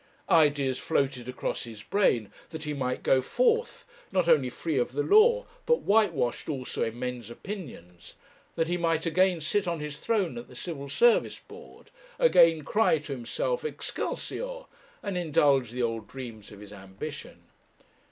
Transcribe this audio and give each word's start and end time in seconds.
Ideas 0.31 0.79
floated 0.79 1.29
across 1.29 1.65
his 1.65 1.83
brain 1.83 2.33
that 2.49 2.63
he 2.63 2.73
might 2.73 3.03
go 3.03 3.21
forth, 3.21 3.85
not 4.11 4.27
only 4.27 4.49
free 4.49 4.79
of 4.79 4.93
the 4.93 5.03
law, 5.03 5.45
but 5.67 5.81
whitewashed 5.83 6.49
also 6.49 6.83
in 6.83 6.97
men's 6.97 7.29
opinions, 7.29 8.15
that 8.55 8.67
he 8.67 8.77
might 8.77 9.05
again 9.05 9.41
sit 9.41 9.67
on 9.67 9.79
his 9.79 9.99
throne 9.99 10.39
at 10.39 10.47
the 10.47 10.55
Civil 10.55 10.89
Service 10.89 11.37
Board, 11.37 11.91
again 12.17 12.63
cry 12.63 12.97
to 12.97 13.11
himself 13.13 13.63
'Excelsior,' 13.63 14.65
and 15.03 15.19
indulge 15.19 15.69
the 15.69 15.83
old 15.83 16.07
dreams 16.07 16.51
of 16.51 16.61
his 16.61 16.73
ambition. 16.73 17.43